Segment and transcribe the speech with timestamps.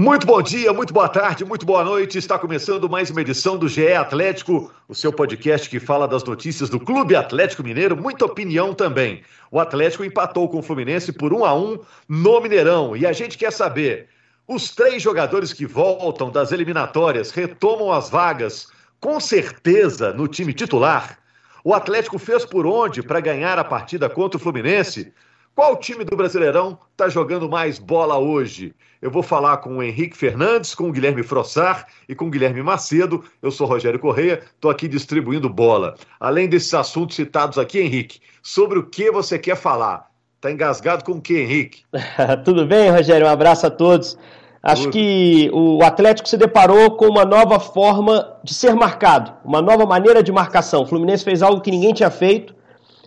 [0.00, 2.16] Muito bom dia, muito boa tarde, muito boa noite.
[2.16, 6.70] Está começando mais uma edição do GE Atlético, o seu podcast que fala das notícias
[6.70, 9.20] do Clube Atlético Mineiro, muita opinião também.
[9.50, 11.78] O Atlético empatou com o Fluminense por 1 a 1
[12.08, 14.08] no Mineirão e a gente quer saber:
[14.48, 21.18] os três jogadores que voltam das eliminatórias retomam as vagas com certeza no time titular?
[21.62, 25.12] O Atlético fez por onde para ganhar a partida contra o Fluminense?
[25.60, 28.74] Qual time do Brasileirão está jogando mais bola hoje?
[29.02, 32.62] Eu vou falar com o Henrique Fernandes, com o Guilherme Frossar e com o Guilherme
[32.62, 33.22] Macedo.
[33.42, 35.96] Eu sou Rogério Correia, estou aqui distribuindo bola.
[36.18, 40.06] Além desses assuntos citados aqui, Henrique, sobre o que você quer falar?
[40.36, 41.82] Está engasgado com o que, Henrique?
[42.42, 43.26] Tudo bem, Rogério?
[43.26, 44.16] Um abraço a todos.
[44.62, 44.92] Acho Tudo.
[44.94, 50.22] que o Atlético se deparou com uma nova forma de ser marcado, uma nova maneira
[50.22, 50.84] de marcação.
[50.84, 52.58] O Fluminense fez algo que ninguém tinha feito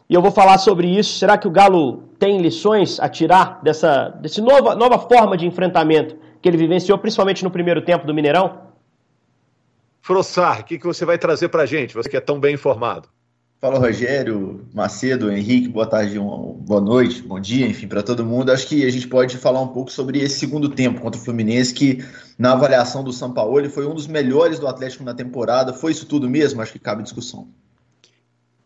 [0.09, 1.17] e eu vou falar sobre isso.
[1.17, 6.15] Será que o Galo tem lições a tirar dessa desse nova, nova forma de enfrentamento
[6.41, 8.63] que ele vivenciou, principalmente no primeiro tempo do Mineirão?
[10.01, 11.93] Frossar, o que, que você vai trazer para a gente?
[11.93, 13.07] Você que é tão bem informado.
[13.63, 18.51] Fala Rogério, Macedo, Henrique, boa tarde, boa noite, bom dia, enfim, para todo mundo.
[18.51, 21.73] Acho que a gente pode falar um pouco sobre esse segundo tempo contra o Fluminense,
[21.73, 22.03] que
[22.37, 25.71] na avaliação do São Paulo foi um dos melhores do Atlético na temporada.
[25.71, 26.61] Foi isso tudo mesmo?
[26.61, 27.47] Acho que cabe discussão.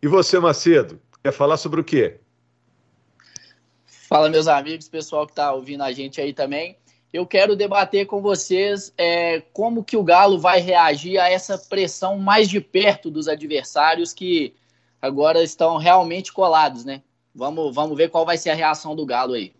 [0.02, 2.20] E você, Macedo, quer falar sobre o quê?
[3.86, 6.78] Fala, meus amigos, pessoal que está ouvindo a gente aí também.
[7.12, 12.18] Eu quero debater com vocês é, como que o Galo vai reagir a essa pressão
[12.18, 14.54] mais de perto dos adversários que
[15.02, 17.02] agora estão realmente colados, né?
[17.36, 19.52] Vamos, vamos ver qual vai ser a reação do Galo aí.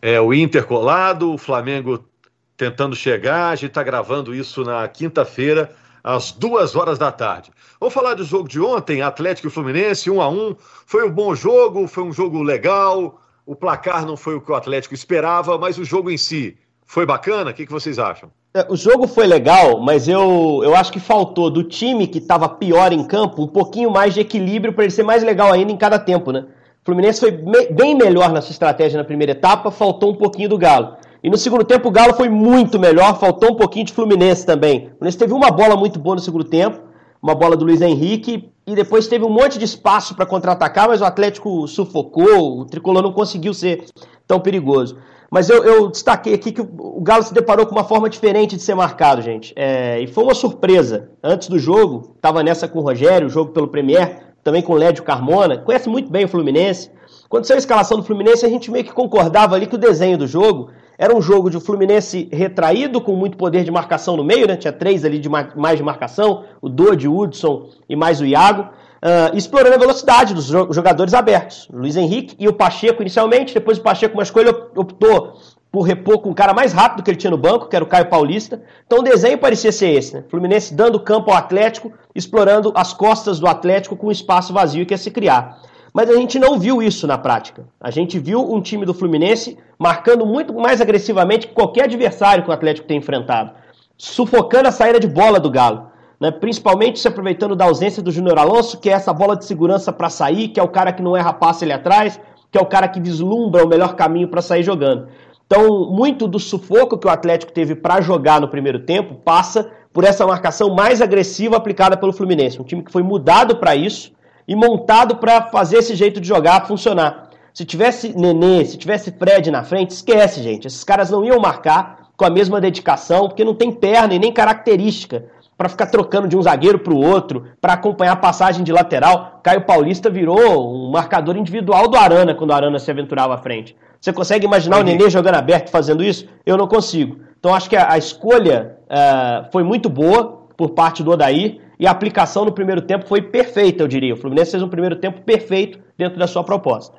[0.00, 2.08] É, o Inter colado, o Flamengo
[2.56, 5.74] tentando chegar, a gente está gravando isso na quinta-feira,
[6.06, 7.50] às duas horas da tarde.
[7.80, 10.54] Vamos falar do jogo de ontem, Atlético e Fluminense, um a um.
[10.86, 14.54] Foi um bom jogo, foi um jogo legal, o placar não foi o que o
[14.54, 17.50] Atlético esperava, mas o jogo em si foi bacana?
[17.50, 18.30] O que, que vocês acham?
[18.54, 22.48] É, o jogo foi legal, mas eu, eu acho que faltou do time que estava
[22.48, 25.76] pior em campo um pouquinho mais de equilíbrio para ele ser mais legal ainda em
[25.76, 26.46] cada tempo, né?
[26.82, 30.50] O Fluminense foi me bem melhor na sua estratégia na primeira etapa, faltou um pouquinho
[30.50, 30.96] do Galo.
[31.26, 34.76] E no segundo tempo o Galo foi muito melhor, faltou um pouquinho de Fluminense também.
[34.76, 36.78] O Fluminense teve uma bola muito boa no segundo tempo,
[37.20, 41.00] uma bola do Luiz Henrique, e depois teve um monte de espaço para contra-atacar, mas
[41.00, 43.86] o Atlético sufocou, o Tricolor não conseguiu ser
[44.24, 44.98] tão perigoso.
[45.28, 48.62] Mas eu, eu destaquei aqui que o, Galo se deparou com uma forma diferente de
[48.62, 49.52] ser marcado, gente.
[49.56, 51.10] É, e foi uma surpresa.
[51.20, 54.76] Antes do jogo, estava nessa com o Rogério, o jogo pelo Premier, também com o
[54.76, 56.88] Lédio Carmona, conhece muito bem o Fluminense.
[57.28, 60.16] Quando saiu a escalação do Fluminense, a gente meio que concordava ali que o desenho
[60.16, 64.46] do jogo era um jogo de Fluminense retraído, com muito poder de marcação no meio,
[64.46, 64.56] né?
[64.56, 68.62] Tinha três ali de mais de marcação, o Dodi, o Hudson e mais o Iago.
[68.96, 71.68] Uh, explorando a velocidade dos jogadores abertos.
[71.70, 75.34] Luiz Henrique e o Pacheco inicialmente, depois o Pacheco, mas ele optou
[75.70, 77.88] por repor com o cara mais rápido que ele tinha no banco, que era o
[77.88, 78.62] Caio Paulista.
[78.86, 80.24] Então o desenho parecia ser esse, né?
[80.30, 84.98] Fluminense dando campo ao Atlético, explorando as costas do Atlético com espaço vazio que ia
[84.98, 85.60] se criar.
[85.96, 87.64] Mas a gente não viu isso na prática.
[87.80, 92.50] A gente viu um time do Fluminense marcando muito mais agressivamente que qualquer adversário que
[92.50, 93.52] o Atlético tem enfrentado,
[93.96, 95.86] sufocando a saída de bola do Galo.
[96.20, 96.30] Né?
[96.30, 100.10] Principalmente se aproveitando da ausência do Júnior Alonso, que é essa bola de segurança para
[100.10, 102.20] sair, que é o cara que não erra passe ali atrás,
[102.52, 105.08] que é o cara que vislumbra o melhor caminho para sair jogando.
[105.46, 110.04] Então, muito do sufoco que o Atlético teve para jogar no primeiro tempo passa por
[110.04, 112.60] essa marcação mais agressiva aplicada pelo Fluminense.
[112.60, 114.14] Um time que foi mudado para isso,
[114.46, 117.30] e montado para fazer esse jeito de jogar funcionar.
[117.52, 120.66] Se tivesse Nenê, se tivesse Fred na frente, esquece, gente.
[120.66, 124.32] Esses caras não iam marcar com a mesma dedicação, porque não tem perna e nem
[124.32, 125.24] característica
[125.56, 129.40] para ficar trocando de um zagueiro para o outro, para acompanhar a passagem de lateral.
[129.42, 133.74] Caio Paulista virou um marcador individual do Arana quando o Arana se aventurava à frente.
[133.98, 136.28] Você consegue imaginar o Nenê jogando aberto fazendo isso?
[136.44, 137.20] Eu não consigo.
[137.38, 141.86] Então acho que a, a escolha uh, foi muito boa por parte do Odair e
[141.86, 144.14] a aplicação no primeiro tempo foi perfeita, eu diria.
[144.14, 146.98] O Fluminense fez um primeiro tempo perfeito dentro da sua proposta.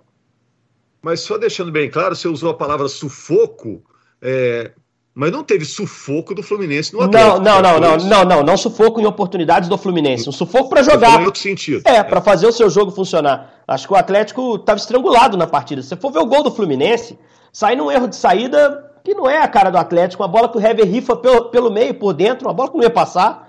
[1.01, 3.81] Mas só deixando bem claro, você usou a palavra sufoco,
[4.21, 4.71] é...
[5.15, 7.39] mas não teve sufoco do Fluminense no Atlético.
[7.39, 10.83] Não, não, não, não, não, não, não sufoco em oportunidades do Fluminense, um sufoco para
[10.83, 11.21] jogar.
[11.21, 11.81] Em outro sentido.
[11.85, 13.63] É, para fazer o seu jogo funcionar.
[13.67, 15.81] Acho que o Atlético estava estrangulado na partida.
[15.81, 17.17] Se você for ver o gol do Fluminense,
[17.51, 20.57] sai num erro de saída que não é a cara do Atlético, uma bola que
[20.57, 23.46] o Hever rifa pelo, pelo meio, por dentro, uma bola que não ia passar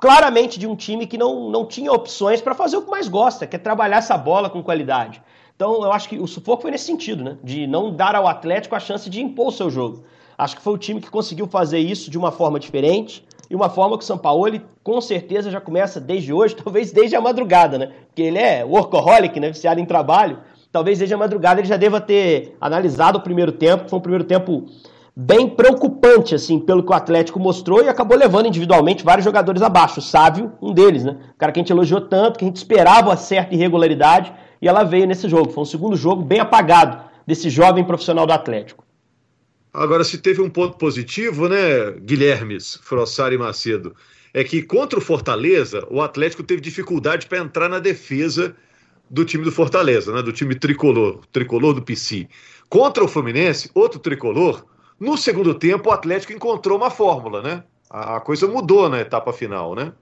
[0.00, 3.46] claramente de um time que não, não tinha opções para fazer o que mais gosta,
[3.46, 5.22] que é trabalhar essa bola com qualidade.
[5.54, 7.36] Então eu acho que o sufoco foi nesse sentido, né?
[7.44, 10.02] De não dar ao Atlético a chance de impor o seu jogo.
[10.38, 13.68] Acho que foi o time que conseguiu fazer isso de uma forma diferente e uma
[13.68, 17.20] forma que o São Paulo ele, com certeza já começa desde hoje, talvez desde a
[17.20, 17.92] madrugada, né?
[18.06, 19.50] Porque ele é workaholic, né?
[19.50, 20.38] Viciado em trabalho.
[20.72, 24.24] Talvez desde a madrugada ele já deva ter analisado o primeiro tempo, foi um primeiro
[24.24, 24.66] tempo
[25.20, 30.00] bem preocupante, assim, pelo que o Atlético mostrou e acabou levando individualmente vários jogadores abaixo.
[30.00, 31.18] O Sávio, um deles, né?
[31.34, 34.32] O cara que a gente elogiou tanto, que a gente esperava certa irregularidade
[34.62, 35.52] e ela veio nesse jogo.
[35.52, 38.82] Foi um segundo jogo bem apagado desse jovem profissional do Atlético.
[39.74, 43.94] Agora, se teve um ponto positivo, né, Guilhermes, Frossari e Macedo,
[44.32, 48.56] é que contra o Fortaleza, o Atlético teve dificuldade para entrar na defesa
[49.10, 52.26] do time do Fortaleza, né, do time tricolor, tricolor do PC.
[52.70, 54.64] Contra o Fluminense, outro tricolor,
[55.00, 57.64] no segundo tempo o Atlético encontrou uma fórmula, né?
[57.88, 59.92] A coisa mudou na etapa final, né?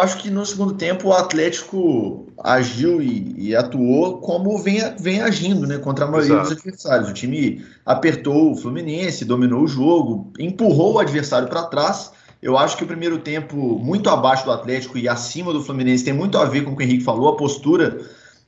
[0.00, 5.66] acho que no segundo tempo o Atlético agiu e, e, atuou como vem, vem agindo
[5.66, 6.48] né, contra a maioria Exato.
[6.48, 7.10] dos adversários.
[7.10, 12.12] O time apertou o Fluminense, dominou o jogo, empurrou o adversário para trás.
[12.42, 16.12] Eu acho que o primeiro tempo, muito abaixo do Atlético e acima do Fluminense, tem
[16.12, 18.00] muito a ver com o que o Henrique falou, a postura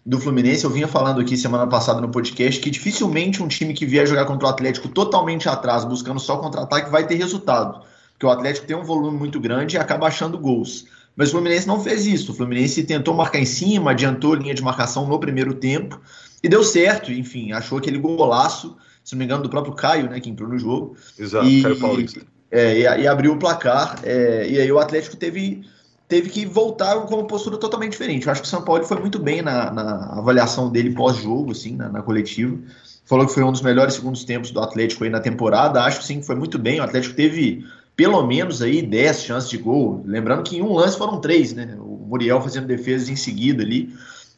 [0.09, 0.65] do Fluminense.
[0.65, 4.25] Eu vinha falando aqui semana passada no podcast que dificilmente um time que vier jogar
[4.25, 7.83] contra o Atlético totalmente atrás, buscando só contra-ataque, vai ter resultado.
[8.13, 10.87] Porque o Atlético tem um volume muito grande e acaba achando gols.
[11.15, 12.33] Mas o Fluminense não fez isso.
[12.33, 16.01] O Fluminense tentou marcar em cima, adiantou linha de marcação no primeiro tempo
[16.43, 17.13] e deu certo.
[17.13, 20.59] Enfim, achou aquele golaço, se não me engano, do próprio Caio, né, que entrou no
[20.59, 20.97] jogo.
[21.19, 22.23] Exato, e, Caio Paulista.
[22.51, 24.01] É, e, e, abriu o placar.
[24.03, 25.65] É, e aí o Atlético teve,
[26.09, 28.27] teve que voltar com uma postura totalmente diferente.
[28.27, 31.77] Eu acho que o São Paulo foi muito bem na, na avaliação dele pós-jogo, assim,
[31.77, 32.57] na, na coletiva.
[33.05, 35.83] Falou que foi um dos melhores segundos tempos do Atlético aí na temporada.
[35.83, 36.81] Acho que sim, foi muito bem.
[36.81, 37.65] O Atlético teve
[37.95, 40.03] pelo menos aí 10 chances de gol.
[40.07, 41.77] Lembrando que em um lance foram três, né?
[41.79, 43.93] O Muriel fazendo defesas em seguida ali.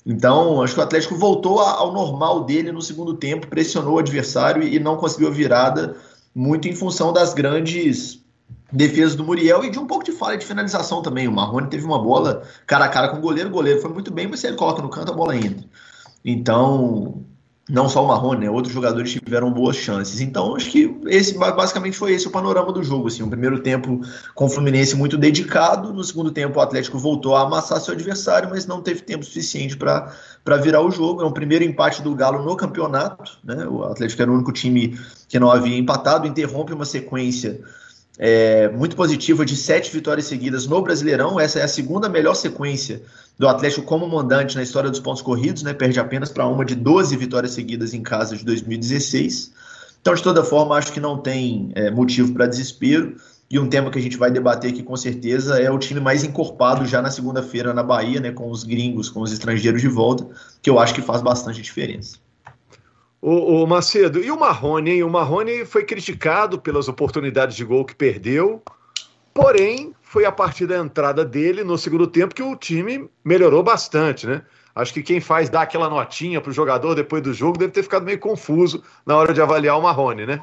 [0.05, 4.63] Então, acho que o Atlético voltou ao normal dele no segundo tempo, pressionou o adversário
[4.63, 5.95] e não conseguiu a virada,
[6.35, 8.20] muito em função das grandes
[8.73, 11.29] defesas do Muriel e de um pouco de falha de finalização também.
[11.29, 14.13] O Marrone teve uma bola cara a cara com o goleiro, o goleiro foi muito
[14.13, 15.65] bem, mas se ele coloca no canto, a bola entra.
[16.25, 17.25] Então,
[17.71, 18.51] não só o Marrone, né?
[18.51, 20.21] Outros jogadores tiveram boas chances.
[20.21, 23.07] Então, acho que esse basicamente foi esse o panorama do jogo.
[23.07, 24.01] Assim, o primeiro tempo
[24.35, 28.51] com o Fluminense muito dedicado, no segundo tempo o Atlético voltou a amassar seu adversário,
[28.51, 30.13] mas não teve tempo suficiente para
[30.61, 31.23] virar o jogo.
[31.23, 33.39] É um primeiro empate do Galo no campeonato.
[33.45, 33.65] Né?
[33.67, 37.61] O Atlético era o único time que não havia empatado, interrompe uma sequência
[38.23, 41.41] é, muito positiva de sete vitórias seguidas no Brasileirão.
[41.41, 43.01] Essa é a segunda melhor sequência
[43.39, 45.73] do Atlético como mandante na história dos pontos corridos, né?
[45.73, 49.53] Perde apenas para uma de 12 vitórias seguidas em casa de 2016.
[50.03, 53.17] Então, de toda forma, acho que não tem é, motivo para desespero.
[53.51, 56.23] E um tema que a gente vai debater aqui com certeza é o time mais
[56.23, 58.33] encorpado já na segunda-feira na Bahia, né?
[58.33, 60.27] Com os gringos, com os estrangeiros de volta,
[60.61, 62.19] que eu acho que faz bastante diferença.
[63.23, 65.03] O, o, Macedo, e o Marrone, hein?
[65.03, 68.63] O Marrone foi criticado pelas oportunidades de gol que perdeu,
[69.35, 74.27] porém foi a partir da entrada dele no segundo tempo que o time melhorou bastante,
[74.27, 74.43] né?
[74.75, 78.07] Acho que quem faz dar aquela notinha pro jogador depois do jogo deve ter ficado
[78.07, 80.43] meio confuso na hora de avaliar o Marrone, né?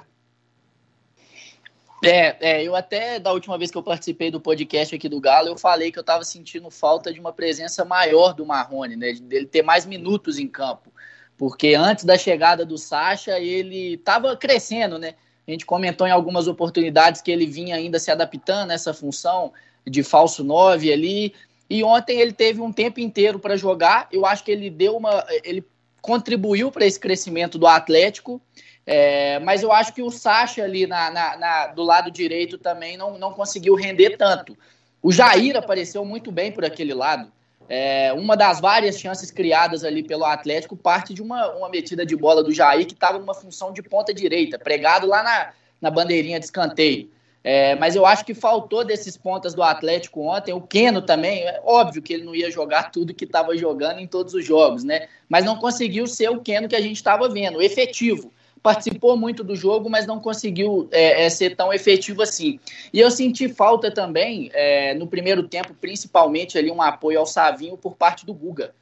[2.04, 5.48] É, é, eu até da última vez que eu participei do podcast aqui do Galo,
[5.48, 9.14] eu falei que eu estava sentindo falta de uma presença maior do Marrone, né?
[9.14, 10.92] Dele ter mais minutos em campo
[11.38, 15.14] porque antes da chegada do Sacha ele estava crescendo, né?
[15.48, 19.54] A gente comentou em algumas oportunidades que ele vinha ainda se adaptando a essa função
[19.86, 21.34] de falso 9 ali.
[21.70, 24.10] E ontem ele teve um tempo inteiro para jogar.
[24.12, 25.26] Eu acho que ele deu uma.
[25.44, 25.64] ele
[26.02, 28.42] contribuiu para esse crescimento do Atlético.
[28.86, 32.98] É, mas eu acho que o Sacha ali na, na, na, do lado direito também
[32.98, 34.58] não, não conseguiu render tanto.
[35.02, 37.32] O Jair apareceu muito bem por aquele lado.
[37.70, 42.16] É, uma das várias chances criadas ali pelo Atlético parte de uma, uma metida de
[42.16, 46.40] bola do Jair que estava numa função de ponta direita, pregado lá na, na bandeirinha
[46.40, 47.10] de escanteio.
[47.44, 50.54] É, mas eu acho que faltou desses pontas do Atlético ontem.
[50.54, 54.08] O Keno também, é óbvio que ele não ia jogar tudo que estava jogando em
[54.08, 55.08] todos os jogos, né?
[55.30, 58.32] Mas não conseguiu ser o Keno que a gente estava vendo, efetivo
[58.68, 62.60] participou muito do jogo, mas não conseguiu é, é, ser tão efetivo assim.
[62.92, 67.78] E eu senti falta também, é, no primeiro tempo, principalmente ali um apoio ao Savinho
[67.78, 68.76] por parte do Guga.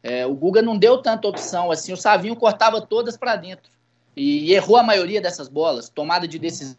[0.00, 3.68] É, o Guga não deu tanta opção assim, o Savinho cortava todas para dentro
[4.16, 6.76] e errou a maioria dessas bolas, tomada de decisão.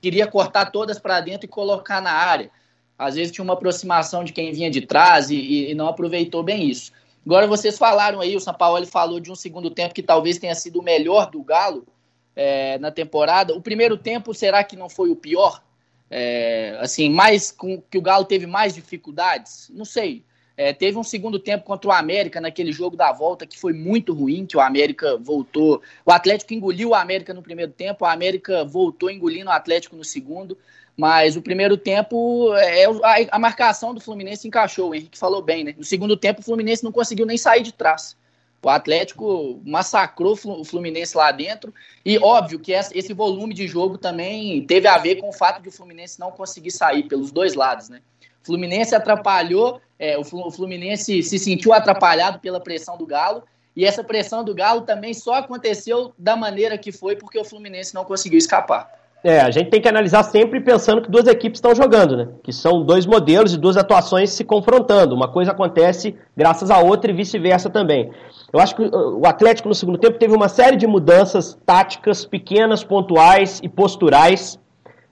[0.00, 2.52] Queria cortar todas para dentro e colocar na área.
[2.96, 6.70] Às vezes tinha uma aproximação de quem vinha de trás e, e não aproveitou bem
[6.70, 6.92] isso.
[7.24, 10.54] Agora vocês falaram aí, o São Paulo falou de um segundo tempo que talvez tenha
[10.54, 11.86] sido o melhor do Galo
[12.34, 13.54] é, na temporada.
[13.54, 15.62] O primeiro tempo, será que não foi o pior?
[16.10, 19.70] É, assim, mais com, que o Galo teve mais dificuldades?
[19.74, 20.24] Não sei.
[20.56, 24.12] É, teve um segundo tempo contra o América naquele jogo da volta que foi muito
[24.12, 25.80] ruim, que o América voltou.
[26.04, 30.04] O Atlético engoliu o América no primeiro tempo, o América voltou engolindo o Atlético no
[30.04, 30.58] segundo.
[30.98, 34.90] Mas o primeiro tempo, é, a, a, marcação do Fluminense encaixou.
[34.90, 35.72] O Henrique falou bem, né?
[35.78, 38.16] No segundo tempo, o Fluminense não conseguiu nem sair de trás.
[38.60, 41.72] O Atlético massacrou o Fluminense lá dentro.
[42.04, 45.68] E óbvio que esse volume de jogo também teve a ver com o fato de
[45.68, 48.00] o Fluminense não conseguir sair pelos dois lados, né?
[48.42, 53.44] O Fluminense atrapalhou, é, o Fluminense se sentiu atrapalhado pela pressão do Galo.
[53.76, 57.94] E essa pressão do Galo também só aconteceu da maneira que foi porque o Fluminense
[57.94, 58.98] não conseguiu escapar.
[59.22, 62.28] É, a gente tem que analisar sempre pensando que duas equipes estão jogando, né?
[62.42, 65.14] Que são dois modelos e duas atuações se confrontando.
[65.14, 68.12] Uma coisa acontece graças à outra e vice-versa também.
[68.52, 72.84] Eu acho que o Atlético no segundo tempo teve uma série de mudanças táticas, pequenas,
[72.84, 74.58] pontuais e posturais,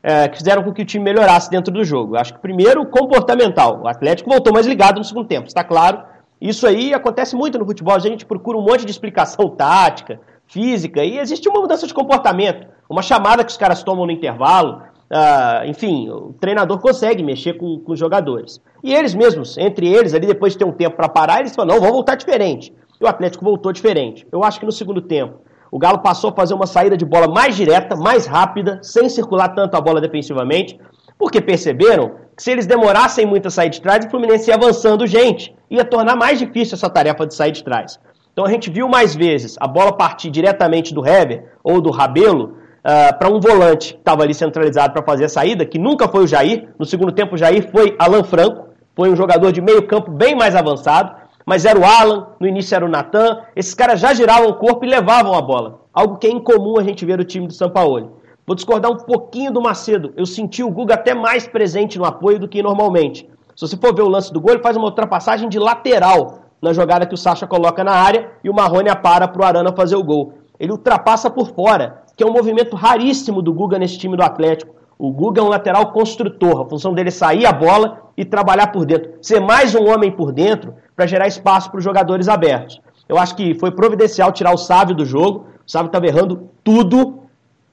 [0.03, 2.15] é, que fizeram com que o time melhorasse dentro do jogo.
[2.15, 3.83] Eu acho que primeiro, comportamental.
[3.83, 6.01] O Atlético voltou mais ligado no segundo tempo, está claro.
[6.41, 7.95] Isso aí acontece muito no futebol.
[7.95, 12.67] A gente procura um monte de explicação tática, física, e existe uma mudança de comportamento,
[12.89, 14.83] uma chamada que os caras tomam no intervalo.
[15.09, 18.61] Uh, enfim, o treinador consegue mexer com, com, os jogadores.
[18.83, 21.75] E eles mesmos, entre eles, ali depois de ter um tempo para parar, eles falam:
[21.75, 22.73] não, vamos voltar diferente.
[23.01, 24.27] E o Atlético voltou diferente.
[24.33, 25.39] Eu acho que no segundo tempo,
[25.71, 29.51] o Galo passou a fazer uma saída de bola mais direta, mais rápida, sem circular
[29.51, 30.79] tanto a bola defensivamente,
[31.19, 35.07] porque perceberam que se eles demorassem muito a sair de trás, o Fluminense ia avançando
[35.07, 37.99] gente, ia tornar mais difícil essa tarefa de sair de trás.
[38.37, 42.49] Então a gente viu mais vezes a bola partir diretamente do Hever ou do Rabelo
[42.49, 46.07] uh, ah, para um volante que estava ali centralizado para fazer a saída, que nunca
[46.07, 46.69] foi o Jair.
[46.79, 50.35] No segundo tempo, o Jair foi Alan Franco, foi um jogador de meio campo bem
[50.35, 51.17] mais avançado,
[51.47, 53.41] mas era o Alan, no início era o Natan.
[53.57, 55.81] Esses caras já giravam o corpo e levavam a bola.
[55.91, 58.21] Algo que é incomum a gente ver no time do São Paulo.
[58.47, 60.13] Vou discordar um pouquinho do Macedo.
[60.15, 63.27] Eu senti o Guga até mais presente no apoio do que normalmente.
[63.57, 66.73] Se você for ver o lance do gol, ele faz uma ultrapassagem de lateral na
[66.73, 69.97] jogada que o Sacha coloca na área e o Marrone apara para o Arana fazer
[69.97, 70.35] o gol.
[70.59, 74.75] Ele ultrapassa por fora, que é um movimento raríssimo do Guga nesse time do Atlético.
[74.99, 78.69] O Guga é um lateral construtor, a função dele é sair a bola e trabalhar
[78.69, 82.81] por dentro, ser mais um homem por dentro para gerar espaço para os jogadores abertos.
[83.07, 87.19] Eu acho que foi providencial tirar o Sávio do jogo, o Sávio estava errando tudo,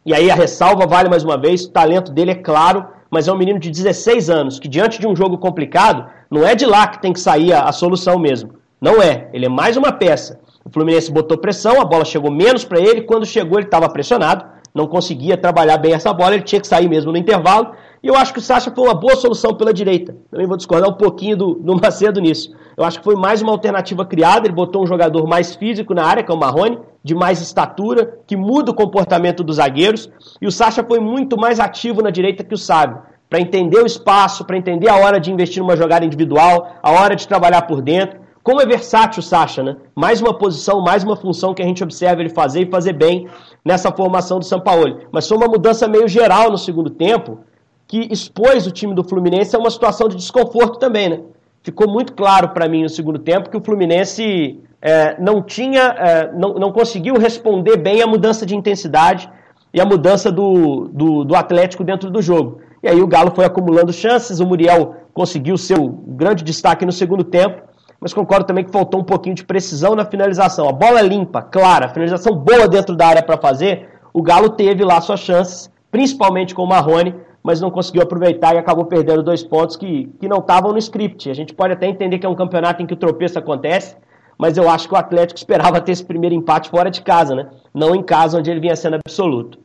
[0.06, 3.32] e aí a ressalva vale mais uma vez, o talento dele é claro, mas é
[3.32, 6.88] um menino de 16 anos, que diante de um jogo complicado, não é de lá
[6.88, 8.56] que tem que sair a, a solução mesmo.
[8.84, 10.42] Não é, ele é mais uma peça.
[10.66, 14.44] O Fluminense botou pressão, a bola chegou menos para ele, quando chegou ele estava pressionado,
[14.76, 17.72] não conseguia trabalhar bem essa bola, ele tinha que sair mesmo no intervalo.
[18.04, 20.14] E eu acho que o Sacha foi uma boa solução pela direita.
[20.30, 22.54] Também vou discordar um pouquinho do, do Macedo nisso.
[22.76, 24.48] Eu acho que foi mais uma alternativa criada.
[24.48, 28.20] Ele botou um jogador mais físico na área, que é o Marrone, de mais estatura,
[28.28, 30.10] que muda o comportamento dos zagueiros.
[30.42, 33.86] E o Sacha foi muito mais ativo na direita que o Sábio para entender o
[33.88, 37.82] espaço, para entender a hora de investir numa jogada individual, a hora de trabalhar por
[37.82, 38.20] dentro.
[38.44, 39.78] Como é versátil o Sacha, né?
[39.96, 43.28] Mais uma posição, mais uma função que a gente observa ele fazer e fazer bem
[43.64, 45.00] nessa formação do São Paulo.
[45.14, 47.40] Mas foi uma mudança meio geral no segundo tempo,
[47.88, 51.22] que expôs o time do Fluminense a uma situação de desconforto também, né?
[51.64, 56.32] Ficou muito claro para mim no segundo tempo que o Fluminense é, não tinha, é,
[56.34, 59.30] não, não conseguiu responder bem à mudança de intensidade
[59.74, 62.60] e à mudança do, do, do Atlético dentro do jogo.
[62.84, 67.24] E aí o Galo foi acumulando chances, o Muriel conseguiu seu grande destaque no segundo
[67.24, 67.62] tempo,
[68.04, 70.68] mas concordo também que faltou um pouquinho de precisão na finalização.
[70.68, 73.88] A bola é limpa, clara, finalização boa dentro da área para fazer.
[74.14, 78.58] O Galo teve lá suas chances, principalmente com o Marrone, mas não conseguiu aproveitar e
[78.58, 81.30] acabou perdendo dois pontos que, que não estavam no script.
[81.30, 83.96] A gente pode até entender que é um campeonato em que o tropeço acontece,
[84.38, 87.50] mas eu acho que o Atlético esperava ter esse primeiro empate fora de casa, né?
[87.74, 89.58] Não em casa, onde ele vinha sendo absoluto.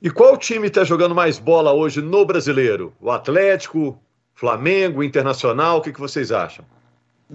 [0.00, 2.94] E qual time está jogando mais bola hoje no brasileiro?
[2.98, 3.98] O Atlético,
[4.34, 6.64] Flamengo, Internacional, o que, que vocês acham?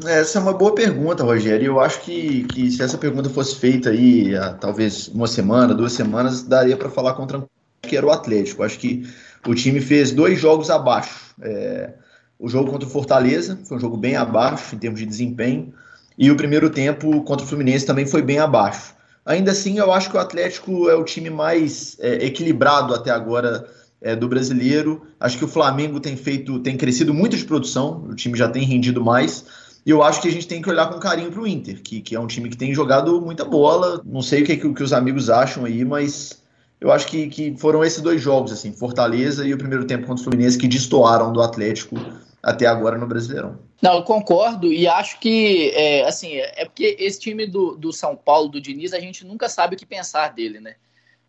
[0.05, 1.65] Essa é uma boa pergunta, Rogério.
[1.65, 5.93] Eu acho que, que se essa pergunta fosse feita aí há talvez uma semana, duas
[5.93, 8.63] semanas, daria para falar com tranquilidade que era o Atlético.
[8.63, 9.07] Acho que
[9.47, 11.33] o time fez dois jogos abaixo.
[11.41, 11.93] É,
[12.37, 15.73] o jogo contra o Fortaleza foi um jogo bem abaixo em termos de desempenho.
[16.17, 18.95] E o primeiro tempo contra o Fluminense também foi bem abaixo.
[19.25, 23.67] Ainda assim, eu acho que o Atlético é o time mais é, equilibrado até agora
[24.01, 25.07] é, do brasileiro.
[25.19, 28.63] Acho que o Flamengo tem feito, tem crescido muito de produção, o time já tem
[28.63, 29.45] rendido mais.
[29.85, 32.01] E eu acho que a gente tem que olhar com carinho para o Inter, que,
[32.01, 34.01] que é um time que tem jogado muita bola.
[34.05, 36.43] Não sei o que, que, os amigos acham aí, mas
[36.81, 40.21] eu acho que, que foram esses dois jogos, assim, Fortaleza e o primeiro tempo contra
[40.21, 41.95] o Fluminense, que destoaram do Atlético
[42.43, 43.59] até agora no Brasileirão.
[43.81, 48.15] Não, eu concordo e acho que, é, assim, é porque esse time do, do São
[48.15, 50.75] Paulo, do Diniz, a gente nunca sabe o que pensar dele, né?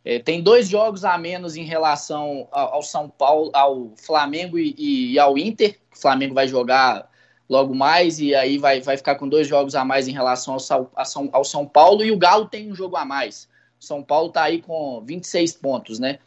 [0.04, 4.74] É, tem dois jogos a menos em relação ao, ao São Paulo, ao Flamengo e,
[5.12, 5.78] e, ao Inter.
[5.94, 7.10] O Flamengo vai jogar
[7.48, 10.90] logo mais e aí vai, vai ficar com dois jogos a mais em relação ao,
[10.94, 13.48] ao, ao São Paulo e o Galo tem um jogo a mais.
[13.80, 16.18] O São Paulo está aí com 26 pontos, né?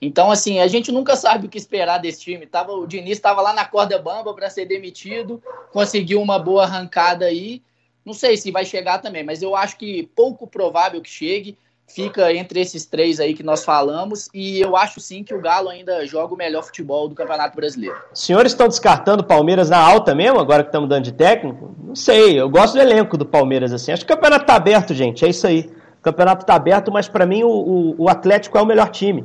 [0.00, 2.46] Então, assim, a gente nunca sabe o que esperar desse time.
[2.46, 7.26] Tava, o Diniz estava lá na corda bamba para ser demitido, conseguiu uma boa arrancada
[7.26, 7.62] aí
[8.04, 11.58] Não sei se vai chegar também, mas eu acho que pouco provável que chegue.
[11.86, 14.28] Fica entre esses três aí que nós falamos.
[14.34, 17.96] E eu acho sim que o Galo ainda joga o melhor futebol do Campeonato Brasileiro.
[18.12, 21.74] Os senhores estão descartando o Palmeiras na alta mesmo, agora que estamos dando de técnico?
[21.82, 23.92] Não sei, eu gosto do elenco do Palmeiras assim.
[23.92, 25.24] Acho que o campeonato está aberto, gente.
[25.24, 25.70] É isso aí.
[26.00, 29.24] O campeonato está aberto, mas para mim o, o, o Atlético é o melhor time.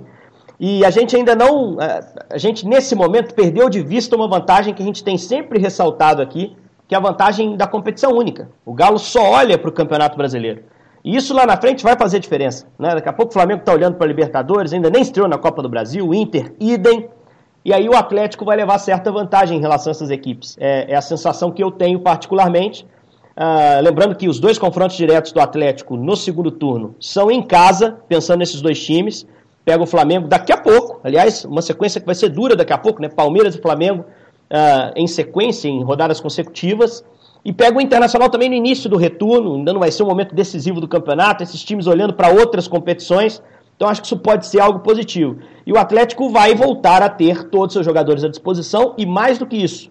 [0.59, 1.81] E a gente ainda não.
[1.81, 5.57] É, a gente, nesse momento, perdeu de vista uma vantagem que a gente tem sempre
[5.57, 6.55] ressaltado aqui,
[6.87, 8.49] que é a vantagem da competição única.
[8.65, 10.63] O Galo só olha para o Campeonato Brasileiro.
[11.03, 12.67] E isso lá na frente vai fazer diferença.
[12.77, 12.95] Né?
[12.95, 15.61] Daqui a pouco o Flamengo está olhando para a Libertadores, ainda nem estreou na Copa
[15.61, 17.09] do Brasil, Inter, idem.
[17.63, 20.57] E aí o Atlético vai levar certa vantagem em relação a essas equipes.
[20.59, 22.85] É, é a sensação que eu tenho particularmente.
[23.37, 27.97] Uh, lembrando que os dois confrontos diretos do Atlético no segundo turno são em casa,
[28.07, 29.25] pensando nesses dois times
[29.69, 30.99] pega o Flamengo daqui a pouco.
[31.03, 33.07] Aliás, uma sequência que vai ser dura daqui a pouco, né?
[33.07, 37.05] Palmeiras e Flamengo uh, em sequência, em rodadas consecutivas.
[37.43, 40.35] E pega o Internacional também no início do retorno, ainda não vai ser um momento
[40.35, 43.41] decisivo do campeonato, esses times olhando para outras competições.
[43.75, 45.37] Então acho que isso pode ser algo positivo.
[45.65, 49.37] E o Atlético vai voltar a ter todos os seus jogadores à disposição e mais
[49.37, 49.89] do que isso,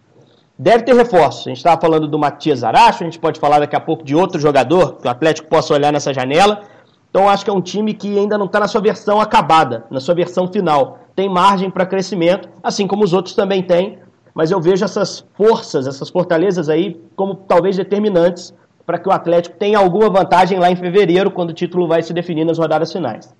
[0.58, 1.48] deve ter reforço.
[1.48, 4.14] A gente estava falando do Matias Aracho, a gente pode falar daqui a pouco de
[4.14, 6.62] outro jogador que o Atlético possa olhar nessa janela.
[7.08, 10.00] Então acho que é um time que ainda não está na sua versão acabada, na
[10.00, 10.98] sua versão final.
[11.16, 13.98] Tem margem para crescimento, assim como os outros também têm,
[14.38, 18.54] mas eu vejo essas forças, essas fortalezas aí como talvez determinantes
[18.86, 22.12] para que o Atlético tenha alguma vantagem lá em fevereiro, quando o título vai se
[22.12, 23.34] definir nas rodadas finais.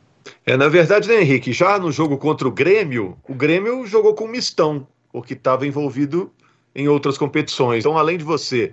[0.45, 4.27] É, na verdade, né, Henrique, já no jogo contra o Grêmio, o Grêmio jogou com
[4.27, 6.33] mistão, porque estava envolvido
[6.75, 7.85] em outras competições.
[7.85, 8.73] Então, além de você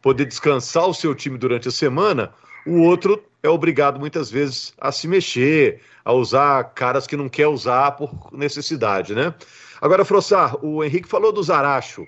[0.00, 2.30] poder descansar o seu time durante a semana,
[2.64, 7.48] o outro é obrigado muitas vezes a se mexer, a usar caras que não quer
[7.48, 9.34] usar por necessidade, né?
[9.80, 12.06] Agora, Frossar, o Henrique falou do Zaracho.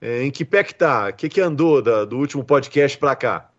[0.00, 1.08] É, em que pé que tá?
[1.08, 3.50] O que, que andou da, do último podcast para cá?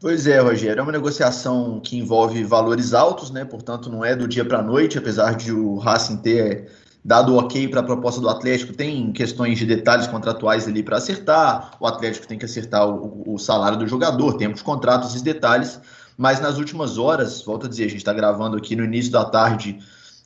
[0.00, 3.44] Pois é, Rogério, é uma negociação que envolve valores altos, né?
[3.44, 6.70] Portanto, não é do dia para noite, apesar de o Racing ter
[7.04, 11.72] dado ok para a proposta do Atlético, tem questões de detalhes contratuais ali para acertar.
[11.80, 15.80] O Atlético tem que acertar o, o salário do jogador, temos contratos e detalhes
[16.18, 19.24] mas nas últimas horas, volto a dizer, a gente está gravando aqui no início da
[19.24, 19.78] tarde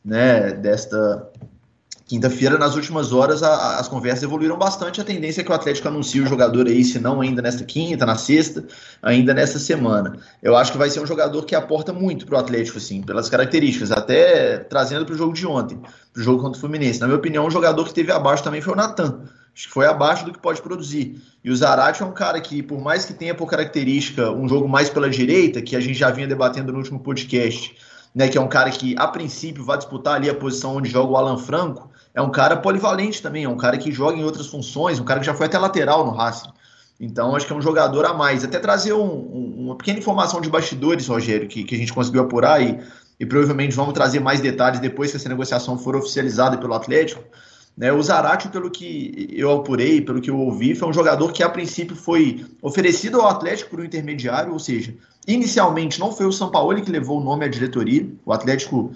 [0.03, 1.31] né, desta
[2.13, 5.01] quinta-feira, nas últimas horas a, a, as conversas evoluíram bastante.
[5.01, 8.05] A tendência é que o Atlético anuncie o jogador aí, se não ainda nesta quinta,
[8.05, 8.67] na sexta,
[9.03, 10.19] ainda nesta semana.
[10.43, 13.31] Eu acho que vai ser um jogador que aporta muito para o Atlético, assim, pelas
[13.31, 17.01] características, até trazendo para o jogo de ontem, para o jogo contra o Fluminense.
[17.01, 19.23] Na minha opinião, um jogador que teve abaixo também foi o Natan.
[19.55, 21.19] Acho que foi abaixo do que pode produzir.
[21.43, 24.69] E o Zarate é um cara que, por mais que tenha por característica um jogo
[24.69, 27.75] mais pela direita, que a gente já vinha debatendo no último podcast,
[28.15, 31.13] né, que é um cara que, a princípio, vai disputar ali a posição onde joga
[31.13, 34.47] o Alan Franco, é um cara polivalente também, é um cara que joga em outras
[34.47, 36.51] funções, um cara que já foi até lateral no Racing.
[37.01, 38.45] Então, acho que é um jogador a mais.
[38.45, 42.23] Até trazer um, um, uma pequena informação de bastidores, Rogério, que, que a gente conseguiu
[42.23, 42.79] apurar e,
[43.19, 47.25] e provavelmente vamos trazer mais detalhes depois que essa negociação for oficializada pelo Atlético.
[47.77, 51.43] Né, o Zarate, pelo que eu apurei, pelo que eu ouvi, foi um jogador que
[51.43, 54.95] a princípio foi oferecido ao Atlético por um intermediário, ou seja,
[55.27, 58.93] inicialmente não foi o São Paulo que levou o nome à diretoria, o Atlético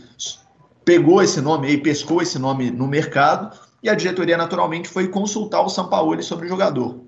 [0.86, 5.60] pegou esse nome e pescou esse nome no mercado, e a diretoria naturalmente foi consultar
[5.60, 7.00] o São Paulo sobre o jogador.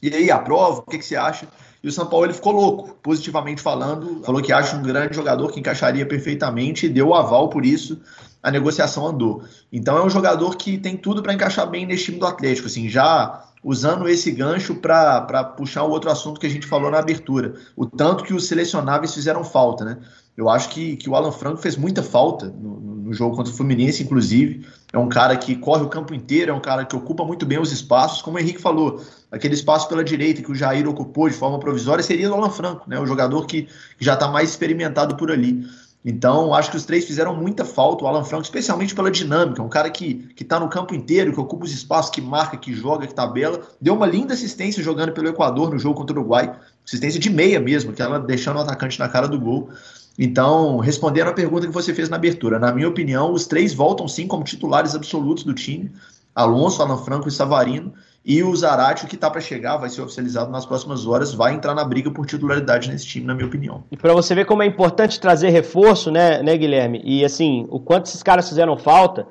[0.00, 1.48] E aí, aprova, o que, que você acha?
[1.82, 5.60] E o São Paulo ficou louco, positivamente falando, falou que acha um grande jogador que
[5.60, 8.00] encaixaria perfeitamente e deu o aval por isso
[8.44, 9.42] a negociação andou.
[9.72, 12.90] Então é um jogador que tem tudo para encaixar bem nesse time do Atlético, assim,
[12.90, 17.54] já usando esse gancho para puxar o outro assunto que a gente falou na abertura,
[17.74, 19.98] o tanto que os selecionáveis fizeram falta, né?
[20.36, 23.56] Eu acho que, que o Alan Franco fez muita falta no, no jogo contra o
[23.56, 24.66] Fluminense, inclusive.
[24.92, 27.58] É um cara que corre o campo inteiro, é um cara que ocupa muito bem
[27.58, 31.34] os espaços, como o Henrique falou, aquele espaço pela direita que o Jair ocupou de
[31.34, 32.98] forma provisória seria do Alan Franco, né?
[32.98, 35.66] O jogador que, já está mais experimentado por ali.
[36.04, 38.04] Então, acho que os três fizeram muita falta.
[38.04, 41.64] O Alan Franco, especialmente pela dinâmica, um cara que está no campo inteiro, que ocupa
[41.64, 43.60] os espaços, que marca, que joga, que tabela.
[43.80, 46.54] Deu uma linda assistência jogando pelo Equador no jogo contra o Uruguai.
[46.86, 49.70] Assistência de meia mesmo, que ela deixando o atacante na cara do gol.
[50.18, 54.06] Então, respondendo a pergunta que você fez na abertura, na minha opinião, os três voltam
[54.06, 55.90] sim como titulares absolutos do time.
[56.34, 57.92] Alonso, Alan Franco e Savarino.
[58.24, 61.74] E o Zarate, que está para chegar, vai ser oficializado nas próximas horas, vai entrar
[61.74, 63.84] na briga por titularidade nesse time, na minha opinião.
[63.90, 67.02] E para você ver como é importante trazer reforço, né, né, Guilherme?
[67.04, 69.26] E assim, o quanto esses caras fizeram falta.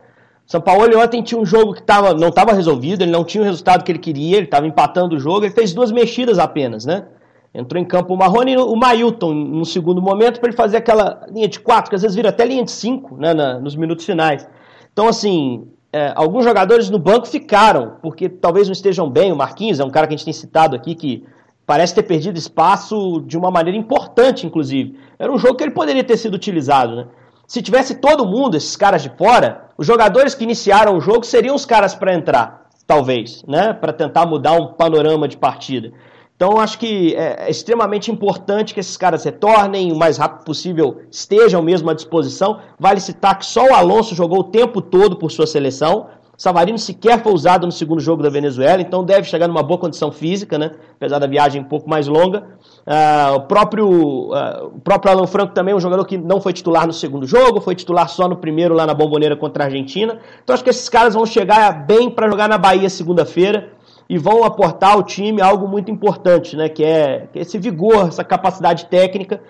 [0.45, 3.45] São Paulo ontem tinha um jogo que tava, não estava resolvido, ele não tinha o
[3.45, 7.05] resultado que ele queria, ele estava empatando o jogo, ele fez duas mexidas apenas, né?
[7.53, 11.25] Entrou em campo o Marrone e o Mailton no segundo momento para ele fazer aquela
[11.29, 14.05] linha de quatro, que às vezes vira até linha de cinco, né, na, nos minutos
[14.05, 14.47] finais.
[14.91, 19.31] Então, assim, é, alguns jogadores no banco ficaram, porque talvez não estejam bem.
[19.31, 21.23] O Marquinhos é um cara que a gente tem citado aqui que
[21.65, 24.97] parece ter perdido espaço de uma maneira importante, inclusive.
[25.19, 27.05] Era um jogo que ele poderia ter sido utilizado, né?
[27.45, 31.55] Se tivesse todo mundo, esses caras de fora, os jogadores que iniciaram o jogo seriam
[31.55, 33.73] os caras para entrar, talvez, né?
[33.73, 35.91] Para tentar mudar um panorama de partida.
[36.35, 41.01] Então, acho que é, é extremamente importante que esses caras retornem o mais rápido possível,
[41.09, 42.59] estejam mesmo à disposição.
[42.79, 46.07] Vale citar que só o Alonso jogou o tempo todo por sua seleção.
[46.35, 50.11] Savarino sequer foi usado no segundo jogo da Venezuela, então deve chegar numa boa condição
[50.11, 50.71] física, né?
[50.95, 52.43] apesar da viagem um pouco mais longa.
[52.85, 56.51] Uh, o, próprio, uh, o próprio Alan Franco também é um jogador que não foi
[56.51, 60.19] titular no segundo jogo, foi titular só no primeiro lá na Bomboneira contra a Argentina.
[60.43, 63.72] Então acho que esses caras vão chegar bem para jogar na Bahia segunda-feira
[64.13, 66.69] e vão aportar ao time algo muito importante, né?
[66.69, 69.41] que, é, que é esse vigor, essa capacidade técnica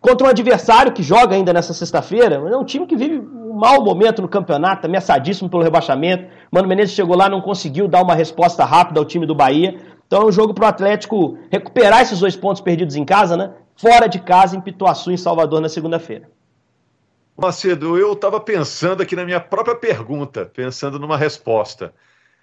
[0.00, 3.82] contra um adversário que joga ainda nessa sexta-feira, é um time que vive um mau
[3.84, 6.28] momento no campeonato, ameaçadíssimo pelo rebaixamento.
[6.52, 9.76] Mano Menezes chegou lá, não conseguiu dar uma resposta rápida ao time do Bahia.
[10.06, 13.52] Então é um jogo para o Atlético recuperar esses dois pontos perdidos em casa, né?
[13.74, 16.28] Fora de casa, em Pituaçu, em Salvador, na segunda-feira.
[17.36, 21.92] Macedo, eu estava pensando aqui na minha própria pergunta, pensando numa resposta.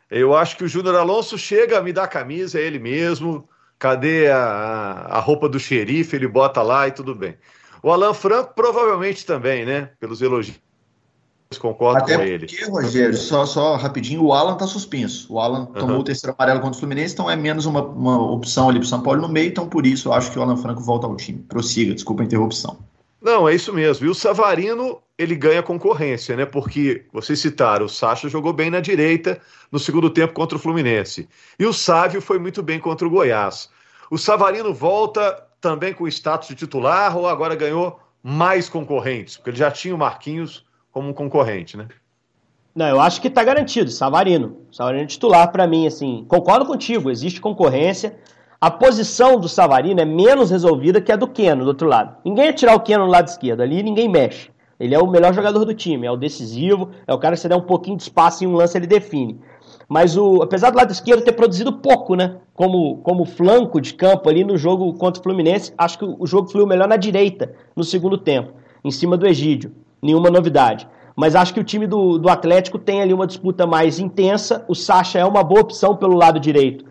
[0.10, 3.48] Eu acho que o Júnior Alonso chega a me dar a camisa, é ele mesmo,
[3.80, 6.14] Cadê a, a roupa do xerife?
[6.14, 7.36] Ele bota lá e tudo bem.
[7.82, 9.92] O Alan Franco provavelmente também, né?
[10.02, 10.60] Pelos elogios.
[11.58, 12.46] Concordo Até com ele.
[12.46, 15.34] Porque, Rogério, só, só rapidinho, o Alan tá suspenso.
[15.34, 15.66] O Alan uhum.
[15.74, 18.88] tomou o terceiro amarelo contra o Fluminense, então é menos uma, uma opção ali pro
[18.88, 21.16] São Paulo no meio, então por isso eu acho que o Alan Franco volta ao
[21.16, 21.40] time.
[21.40, 22.78] Prossiga, desculpa a interrupção.
[23.22, 24.06] Não, é isso mesmo.
[24.06, 26.46] E o Savarino, ele ganha concorrência, né?
[26.46, 31.28] Porque vocês citaram, o Sacha jogou bem na direita no segundo tempo contra o Fluminense.
[31.58, 33.70] E o Sávio foi muito bem contra o Goiás.
[34.10, 39.36] O Savarino volta também com o status de titular ou agora ganhou mais concorrentes?
[39.36, 41.88] Porque ele já tinha o Marquinhos como um concorrente, né?
[42.74, 44.62] Não, eu acho que está garantido, Savarino.
[44.72, 46.26] Savarino é titular para mim, assim.
[46.28, 48.18] Concordo contigo, existe concorrência.
[48.62, 52.18] A posição do Savarino é menos resolvida que a do Keno, do outro lado.
[52.26, 54.50] Ninguém ia tirar o Keno no lado esquerdo, ali ninguém mexe.
[54.78, 57.48] Ele é o melhor jogador do time, é o decisivo, é o cara que você
[57.48, 59.40] der um pouquinho de espaço em um lance ele define.
[59.88, 62.36] Mas o, apesar do lado esquerdo ter produzido pouco, né?
[62.54, 66.50] Como, como flanco de campo ali no jogo contra o Fluminense, acho que o jogo
[66.50, 68.52] fluiu melhor na direita no segundo tempo,
[68.84, 69.72] em cima do Egídio.
[70.02, 70.86] Nenhuma novidade.
[71.16, 74.66] Mas acho que o time do, do Atlético tem ali uma disputa mais intensa.
[74.68, 76.90] O Sacha é uma boa opção pelo lado direito.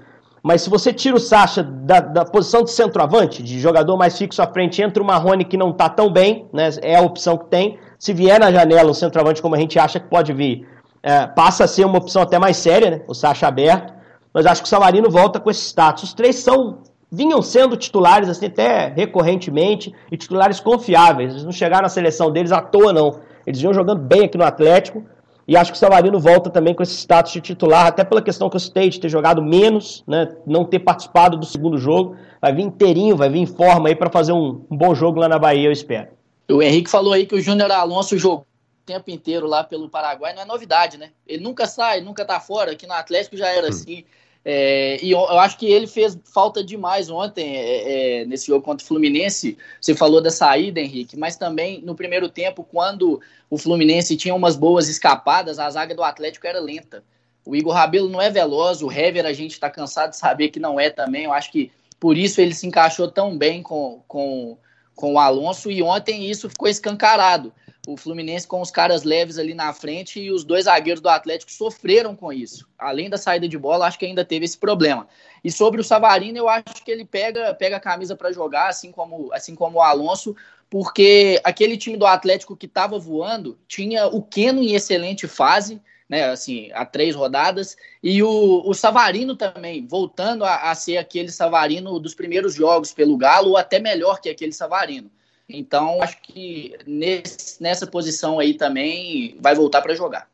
[0.48, 4.40] Mas se você tira o Sacha da, da, posição de centroavante, de jogador mais fixo
[4.40, 6.70] à frente, entra o Marrone que não está tão bem, né?
[6.80, 7.78] É a opção que tem.
[7.98, 10.66] Se vier na janela um centroavante como a gente acha que pode vir,
[11.02, 13.02] é, passa a ser uma opção até mais séria, né?
[13.06, 13.92] O Sacha aberto.
[14.32, 16.04] Mas acho que o Savarino volta com esse status.
[16.04, 16.78] Os três são
[17.12, 21.32] vinham sendo titulares assim até recorrentemente e titulares confiáveis.
[21.32, 23.20] Eles não chegaram na seleção deles à toa não.
[23.46, 25.04] Eles vinham jogando bem aqui no Atlético
[25.48, 28.50] e acho que o Savarino volta também com esse status de titular, até pela questão
[28.50, 32.18] que eu citei de ter jogado menos, né, não ter participado do segundo jogo.
[32.38, 35.26] Vai vir inteirinho, vai vir em forma aí para fazer um, um, bom jogo lá
[35.26, 36.08] na Bahia, eu espero.
[36.50, 38.46] O Henrique falou aí que o Júnior Alonso jogou o
[38.84, 41.12] tempo inteiro lá pelo Paraguai, não é novidade, né?
[41.26, 43.70] Ele nunca sai, nunca tá fora, aqui no Atlético já era hum.
[43.70, 44.04] assim.
[44.50, 48.82] É, e eu, acho que ele fez falta demais ontem é, é, nesse jogo contra
[48.82, 49.58] o Fluminense.
[49.78, 54.56] Você falou da saída, Henrique, mas também no primeiro tempo, quando o Fluminense tinha umas
[54.56, 57.04] boas escapadas, a zaga do Atlético era lenta.
[57.44, 60.58] O Igor Rabelo não é veloz, o Hever a gente está cansado de saber que
[60.58, 61.24] não é também.
[61.24, 64.56] Eu acho que por isso ele se encaixou tão bem com, com,
[64.94, 67.52] com o Alonso e ontem isso ficou escancarado
[67.86, 71.50] o Fluminense com os caras leves ali na frente e os dois zagueiros do Atlético
[71.50, 72.68] sofreram com isso.
[72.78, 75.08] Além da saída de bola, acho que ainda teve esse problema.
[75.42, 78.92] E sobre o Savarino, eu acho que ele pega, pega a camisa para jogar, assim
[78.92, 80.36] como, assim como o Alonso,
[80.68, 86.24] porque aquele time do Atlético que estava voando tinha o Keno em excelente fase, né,
[86.30, 91.98] assim, há três rodadas, e o, o Savarino também, voltando a, a ser aquele Savarino
[91.98, 95.10] dos primeiros jogos pelo Galo, ou até melhor que aquele Savarino.
[95.48, 100.28] Então, acho que nesse, nessa posição aí também vai voltar para jogar.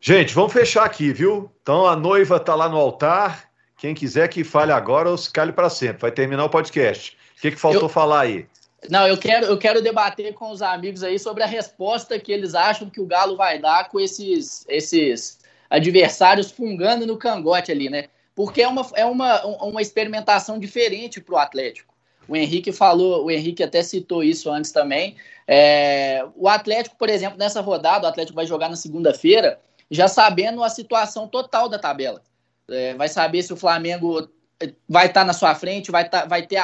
[0.00, 1.50] Gente, vamos fechar aqui, viu?
[1.60, 3.50] Então a noiva está lá no altar.
[3.76, 6.02] Quem quiser que fale agora ou se cale para sempre.
[6.02, 7.16] Vai terminar o podcast.
[7.36, 7.88] O que, que faltou eu...
[7.88, 8.46] falar aí?
[8.88, 12.54] Não, eu quero, eu quero debater com os amigos aí sobre a resposta que eles
[12.54, 15.38] acham que o Galo vai dar com esses, esses
[15.68, 18.06] adversários fungando no cangote ali, né?
[18.34, 21.89] Porque é uma, é uma, uma experimentação diferente para o Atlético.
[22.30, 25.16] O Henrique falou, o Henrique até citou isso antes também.
[25.48, 29.58] É, o Atlético, por exemplo, nessa rodada, o Atlético vai jogar na segunda-feira,
[29.90, 32.22] já sabendo a situação total da tabela.
[32.70, 34.30] É, vai saber se o Flamengo
[34.88, 36.62] vai estar tá na sua frente, vai, tá, vai ter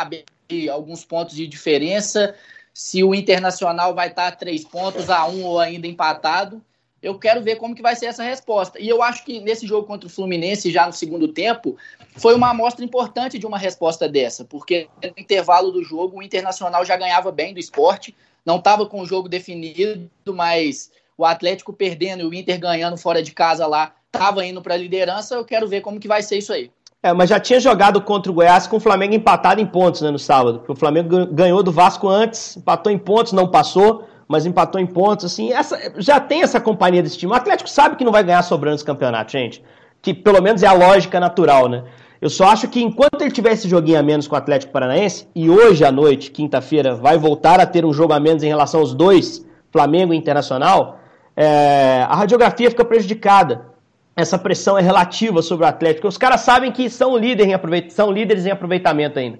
[0.70, 2.36] alguns pontos de diferença,
[2.72, 6.62] se o Internacional vai estar tá a três pontos a um ou ainda empatado.
[7.02, 8.80] Eu quero ver como que vai ser essa resposta.
[8.80, 11.76] E eu acho que nesse jogo contra o Fluminense, já no segundo tempo,
[12.16, 16.84] foi uma amostra importante de uma resposta dessa, porque no intervalo do jogo o Internacional
[16.84, 22.22] já ganhava bem do esporte, não estava com o jogo definido, mas o Atlético perdendo
[22.22, 25.34] e o Inter ganhando fora de casa lá, estava indo para a liderança.
[25.34, 26.70] Eu quero ver como que vai ser isso aí.
[27.02, 30.10] É, mas já tinha jogado contra o Goiás com o Flamengo empatado em pontos né,
[30.10, 30.64] no sábado.
[30.66, 35.24] O Flamengo ganhou do Vasco antes, empatou em pontos, não passou, mas empatou em pontos.
[35.24, 37.32] Assim, essa, já tem essa companhia desse time.
[37.32, 39.62] O Atlético sabe que não vai ganhar sobrando esse campeonato, gente.
[40.02, 41.84] Que pelo menos é a lógica natural, né?
[42.20, 45.28] Eu só acho que enquanto ele tiver esse joguinho a menos com o Atlético Paranaense,
[45.34, 48.80] e hoje à noite, quinta-feira, vai voltar a ter um jogo a menos em relação
[48.80, 50.98] aos dois, Flamengo e Internacional,
[51.36, 53.66] é, a radiografia fica prejudicada.
[54.16, 56.08] Essa pressão é relativa sobre o Atlético.
[56.08, 59.38] Os caras sabem que são, líder em são líderes em aproveitamento ainda.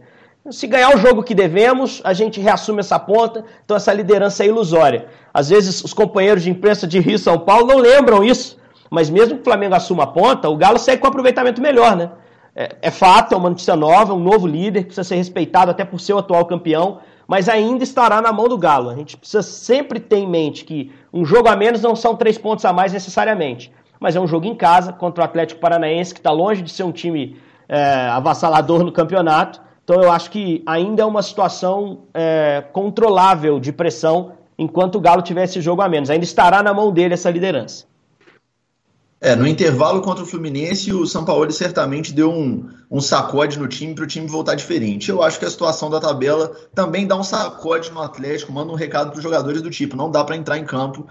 [0.50, 4.46] Se ganhar o jogo que devemos, a gente reassume essa ponta, então essa liderança é
[4.46, 5.06] ilusória.
[5.35, 8.56] Às vezes os companheiros de imprensa de Rio e São Paulo não lembram isso,
[8.90, 12.11] mas mesmo que o Flamengo assuma a ponta, o Galo segue com aproveitamento melhor, né?
[12.54, 16.00] É, é fato, é uma notícia nova, um novo líder, precisa ser respeitado até por
[16.00, 18.88] ser o atual campeão, mas ainda estará na mão do Galo.
[18.88, 22.38] A gente precisa sempre ter em mente que um jogo a menos não são três
[22.38, 26.20] pontos a mais necessariamente, mas é um jogo em casa contra o Atlético Paranaense, que
[26.20, 27.37] está longe de ser um time
[27.68, 29.65] é, avassalador no campeonato.
[29.87, 35.22] Então eu acho que ainda é uma situação é, controlável de pressão enquanto o Galo
[35.22, 36.11] tiver esse jogo a menos.
[36.11, 37.85] Ainda estará na mão dele essa liderança.
[39.20, 43.68] É, no intervalo contra o Fluminense, o São Paulo certamente deu um, um sacode no
[43.68, 45.09] time para o time voltar diferente.
[45.09, 48.77] Eu acho que a situação da tabela também dá um sacode no Atlético, manda um
[48.77, 51.07] recado para os jogadores do tipo: não dá para entrar em campo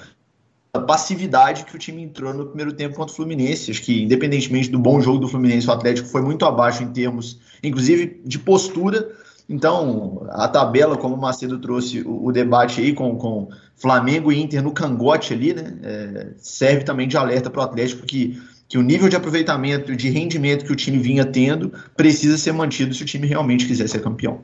[0.85, 3.71] passividade que o time entrou no primeiro tempo contra o Fluminense.
[3.71, 7.39] Acho que, independentemente do bom jogo do Fluminense, o Atlético foi muito abaixo em termos,
[7.63, 9.09] inclusive, de postura.
[9.47, 14.41] Então, a tabela, como o Macedo trouxe o, o debate aí com, com Flamengo e
[14.41, 15.77] Inter no cangote ali, né?
[15.83, 20.09] É, serve também de alerta para o Atlético que, que o nível de aproveitamento, de
[20.09, 24.01] rendimento que o time vinha tendo, precisa ser mantido se o time realmente quiser ser
[24.01, 24.41] campeão.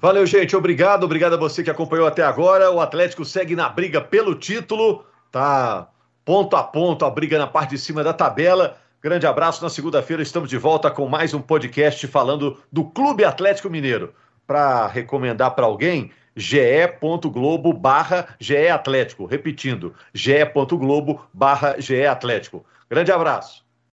[0.00, 0.54] Valeu, gente.
[0.54, 1.04] Obrigado.
[1.04, 2.70] Obrigado a você que acompanhou até agora.
[2.70, 5.04] O Atlético segue na briga pelo título.
[5.30, 5.88] Tá
[6.24, 8.78] ponto a ponto a briga na parte de cima da tabela.
[9.02, 9.62] Grande abraço.
[9.62, 14.14] Na segunda-feira estamos de volta com mais um podcast falando do Clube Atlético Mineiro.
[14.46, 18.34] Para recomendar para alguém, ge.globo barra
[18.72, 19.26] Atlético.
[19.26, 21.76] Repetindo, ge.globo barra
[22.10, 22.64] Atlético.
[22.88, 23.67] Grande abraço.